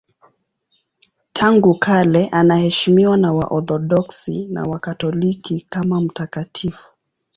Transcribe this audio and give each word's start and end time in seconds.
Tangu 1.33 1.75
kale 1.75 2.27
anaheshimiwa 2.27 3.17
na 3.17 3.33
Waorthodoksi 3.33 4.45
na 4.45 4.63
Wakatoliki 4.63 5.65
kama 5.69 6.01
mtakatifu. 6.01 6.91